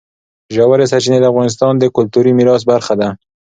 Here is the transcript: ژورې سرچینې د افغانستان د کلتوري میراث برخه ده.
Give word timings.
ژورې 0.55 0.85
سرچینې 0.91 1.19
د 1.21 1.25
افغانستان 1.31 1.73
د 1.77 1.83
کلتوري 1.95 2.31
میراث 2.37 2.61
برخه 2.71 2.93
ده. 3.01 3.09